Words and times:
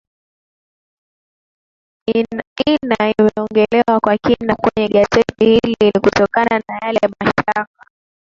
ina 2.17 2.43
imeongolewa 2.71 3.95
kwa 4.03 4.17
kina 4.17 4.55
kwenye 4.55 4.87
gazeti 4.87 5.45
hili 5.45 5.75
ni 5.81 5.91
kutokana 6.01 6.61
na 6.69 6.79
yale 6.81 6.99
mashtaka 7.19 7.67